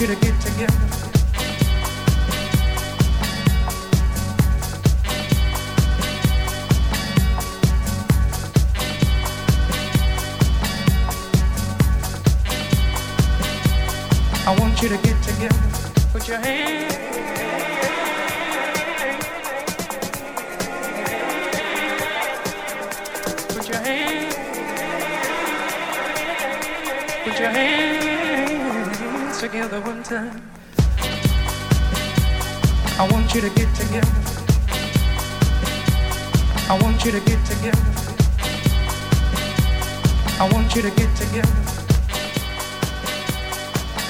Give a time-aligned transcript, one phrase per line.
[0.00, 0.74] You to get together.
[14.44, 15.56] I want you to get together.
[16.12, 16.75] Put your hands.
[29.52, 30.42] Together one time.
[32.98, 34.10] I want you to get together.
[36.68, 37.78] I want you to get together.
[40.40, 41.54] I want you to get together.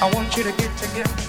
[0.01, 1.27] I want you to get together.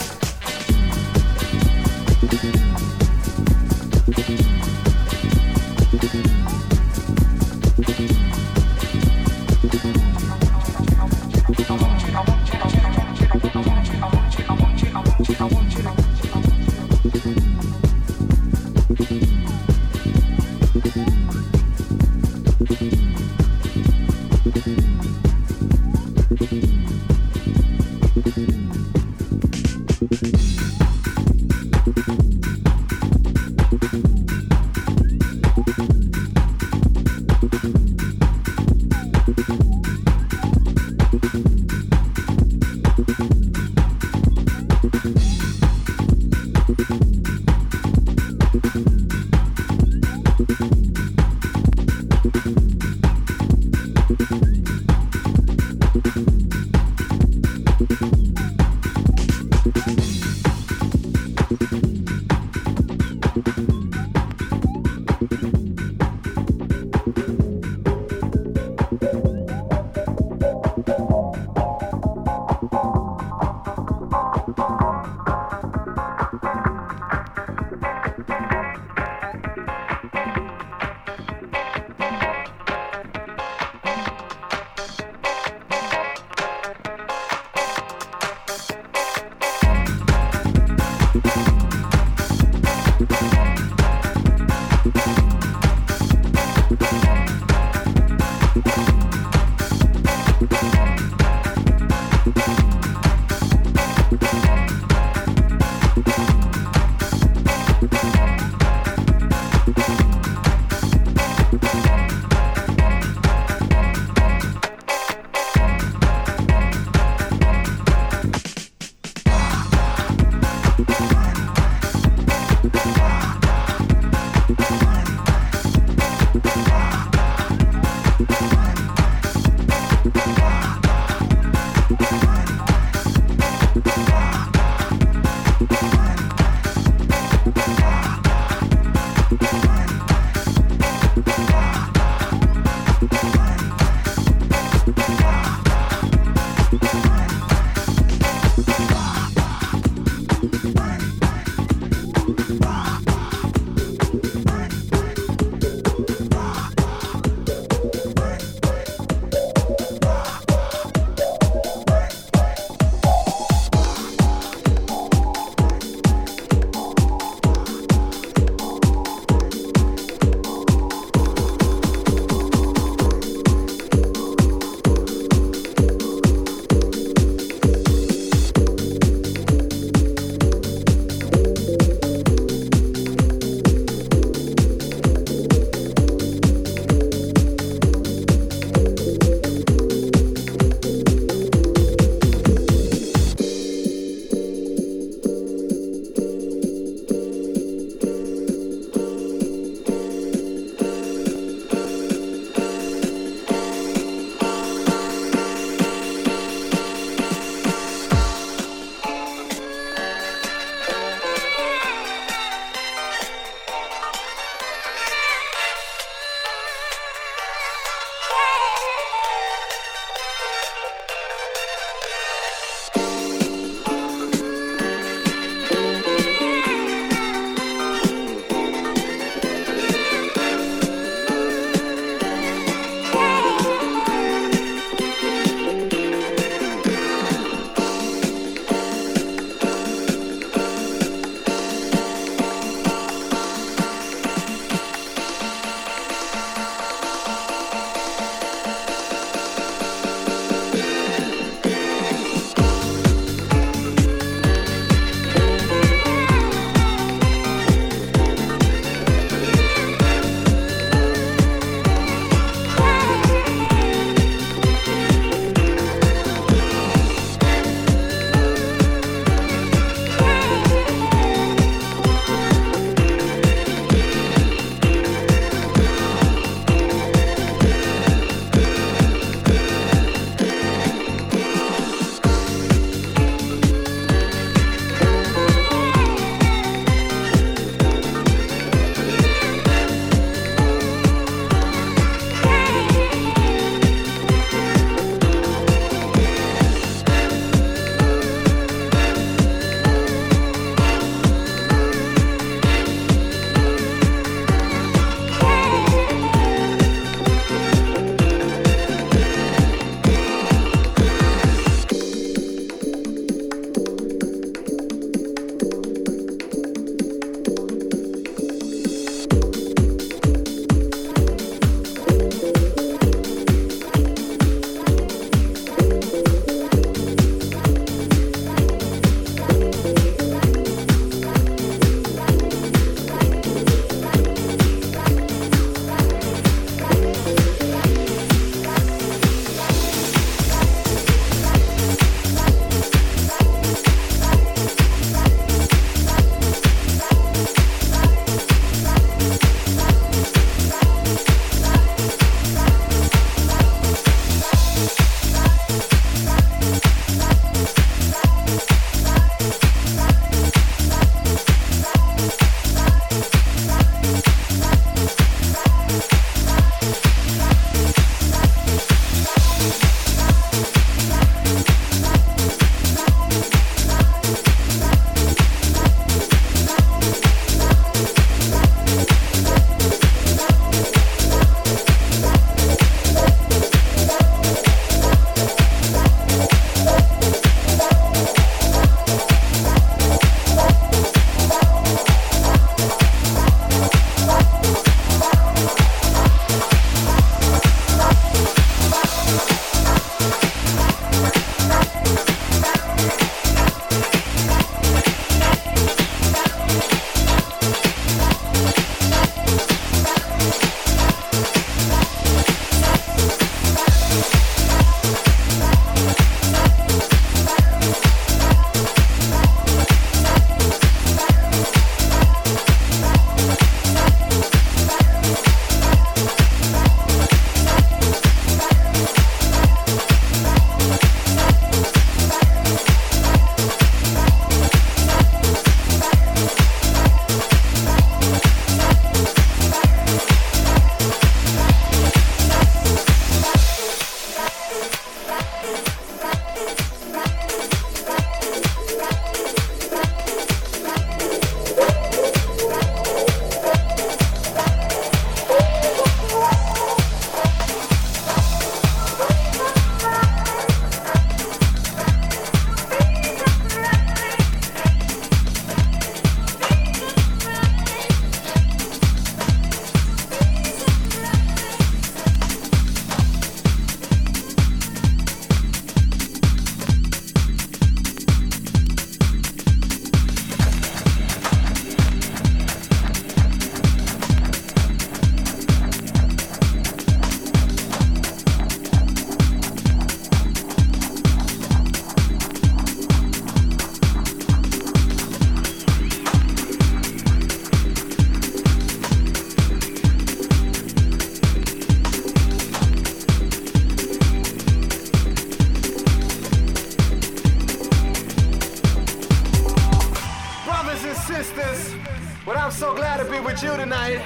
[512.78, 514.20] So glad to be with you tonight.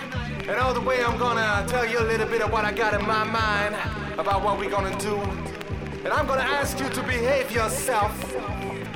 [0.46, 2.92] And all the way, I'm gonna tell you a little bit of what I got
[2.92, 3.74] in my mind
[4.18, 5.16] about what we're gonna do.
[6.04, 8.12] And I'm gonna ask you to behave yourself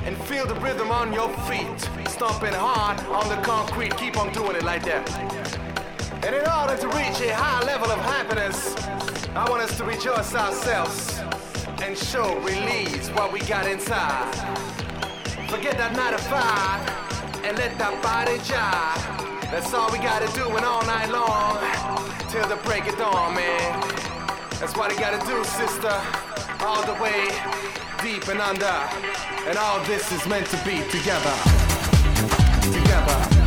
[0.04, 1.80] and feel the rhythm on your feet.
[2.06, 5.08] Stomping hard on the concrete, keep on doing it like that.
[6.22, 8.76] And in order to reach a high level of happiness,
[9.34, 11.18] I want us to rejoice ourselves
[11.82, 14.34] and show, release what we got inside.
[15.48, 19.25] Forget that 9 to 5 and let that body jive.
[19.50, 21.58] That's all we gotta do and all night long
[22.28, 23.80] till the break of dawn, man.
[24.58, 25.94] That's what you gotta do, sister.
[26.60, 27.28] All the way
[28.02, 28.76] deep and under.
[29.46, 30.78] And all this is meant to be.
[30.90, 31.34] Together.
[32.72, 33.45] Together.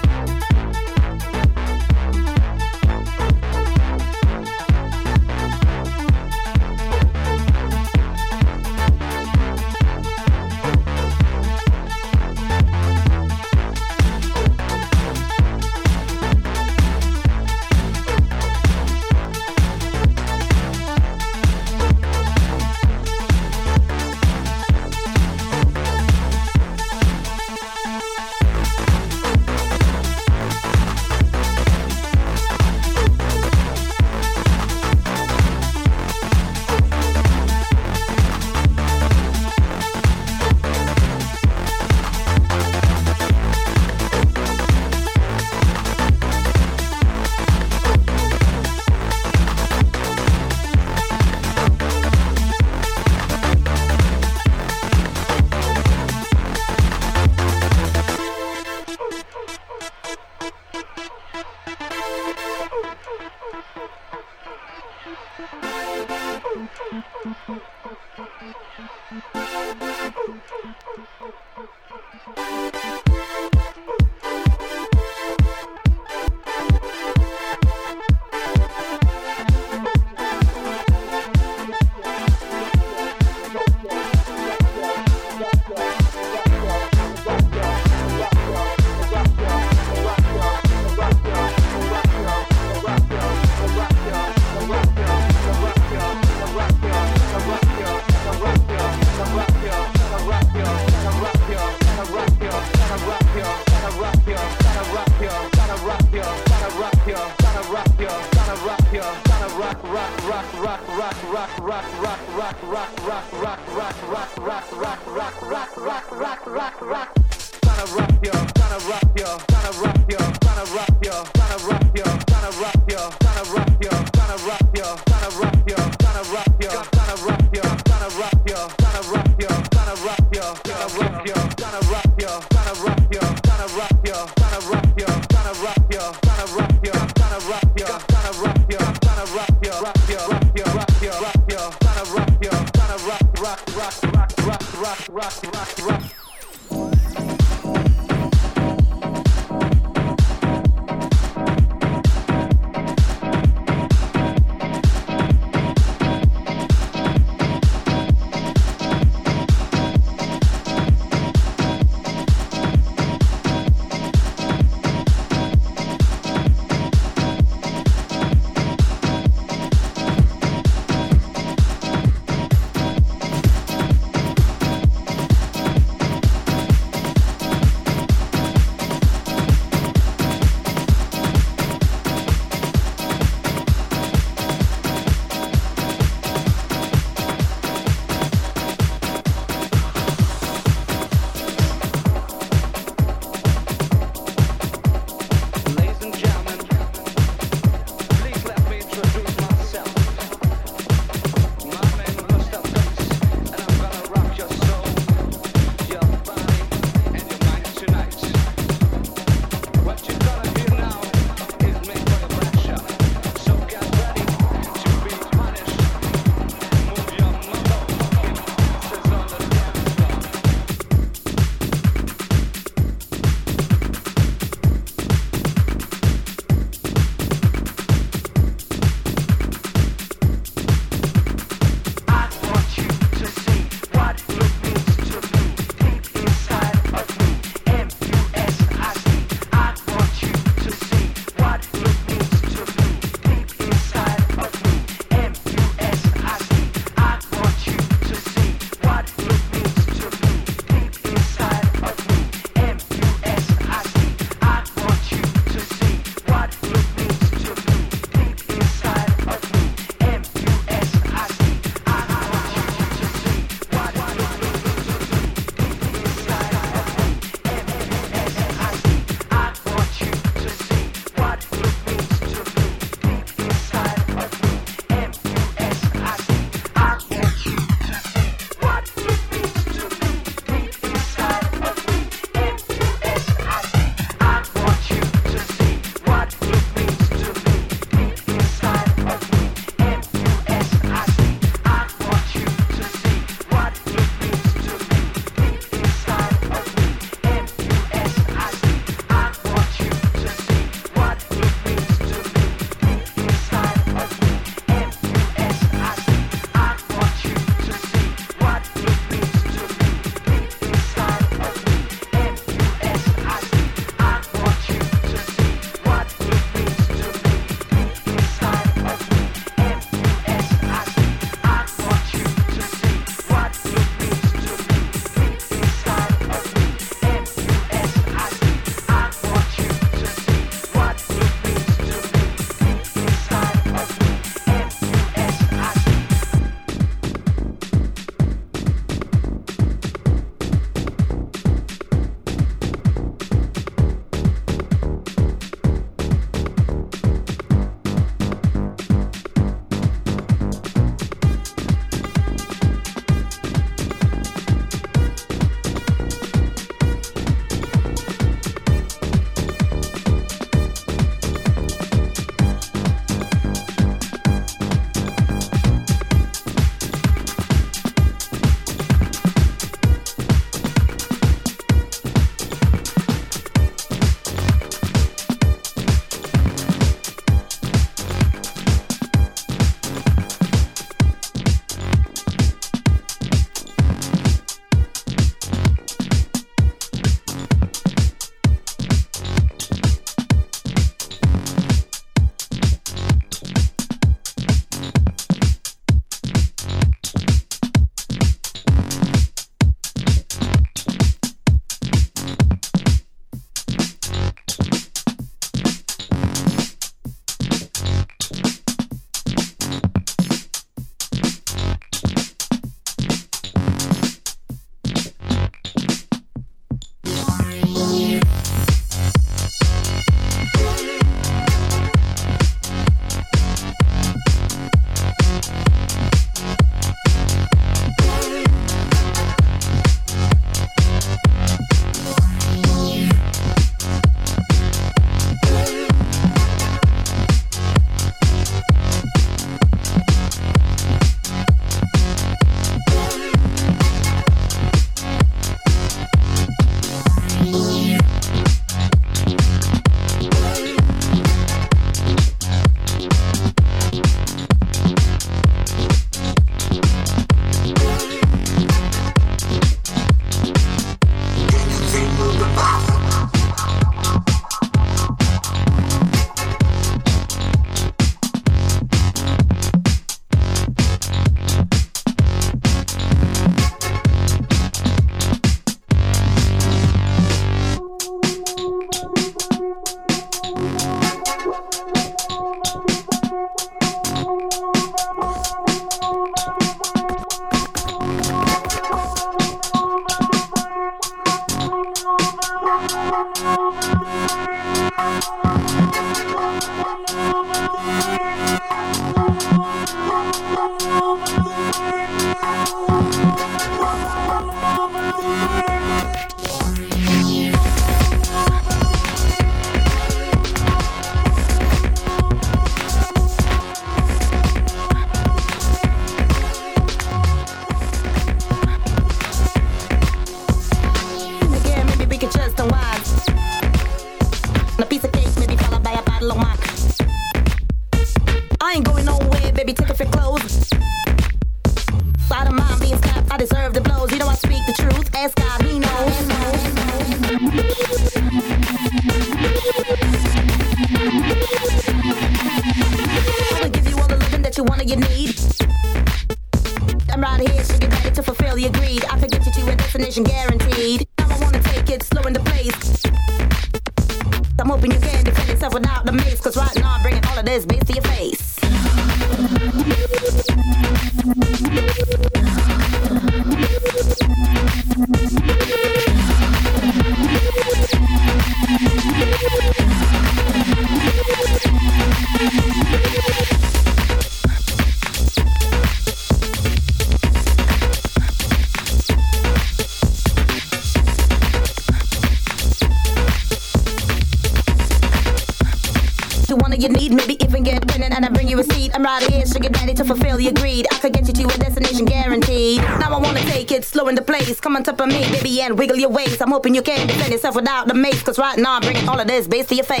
[594.64, 596.40] Come on top of me, baby, and wiggle your waist.
[596.40, 598.22] I'm hoping you can defend yourself without the mace.
[598.22, 600.00] Cause right now I'm bringing all of this bass to your face.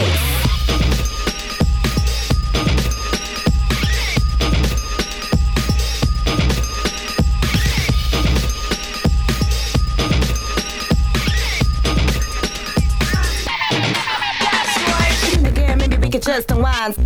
[16.22, 16.96] just unwind.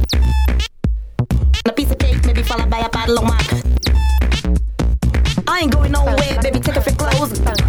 [1.64, 3.67] A piece of cake, maybe followed by a bottle of wine.
[5.59, 6.61] I ain't going nowhere, baby.
[6.61, 7.40] Take off your clothes.
[7.40, 7.61] Out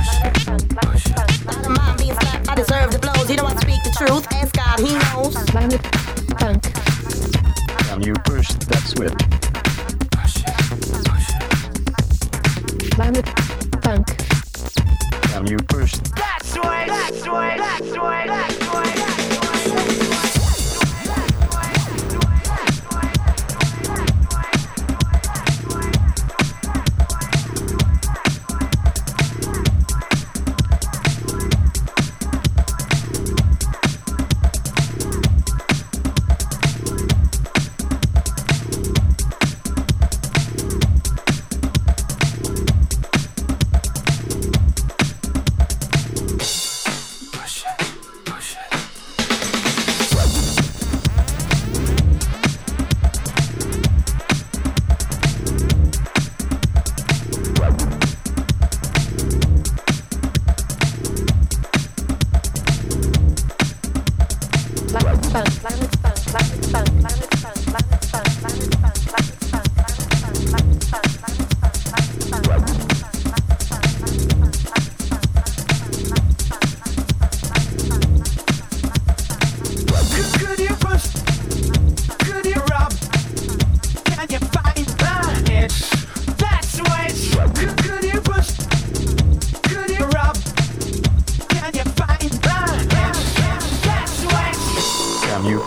[1.66, 3.28] of mind being slapped, I deserve the blows.
[3.28, 4.28] You know I speak the truth.
[4.32, 5.34] Ask God, He knows.
[7.88, 9.39] Can you push that switch?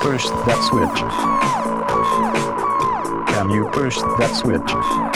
[0.03, 1.01] push that switch?
[3.35, 5.12] Can you push that switch?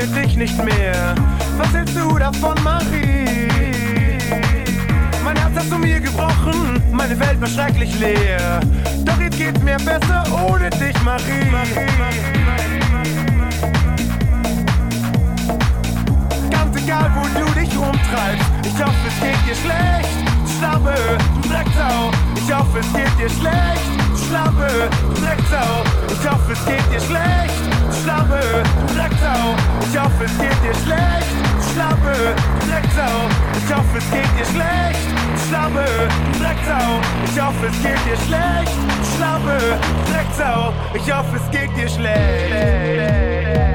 [0.00, 1.14] Kenne dich nicht mehr.
[1.58, 4.18] Was hältst du davon, Marie?
[5.24, 8.60] Mein Herz hast du mir gebrochen, meine Welt war schrecklich leer.
[9.04, 11.50] Doch jetzt geht's mir besser ohne dich, Marie.
[16.50, 20.10] Ganz egal, wo du dich rumtreibst, ich hoffe, es geht dir schlecht.
[20.58, 20.94] Schlappe,
[21.42, 24.09] du Drecksau, ich hoffe, es geht dir schlecht.
[24.30, 27.60] Schlappe, du Drecksau, ich hoffe, es geht dir schlecht.
[28.00, 28.38] Schlappe,
[28.86, 31.34] du Drecksau, ich hoffe, es geht dir schlecht.
[31.72, 32.14] Schlappe,
[32.60, 33.26] du Drecksau,
[33.58, 35.02] ich hoffe, es geht dir schlecht.
[35.48, 35.84] Schlappe,
[36.32, 38.72] du Drecksau, ich hoffe, es geht dir schlecht.
[39.16, 43.69] Schlappe, du Drecksau, ich hoffe, es geht dir schlecht.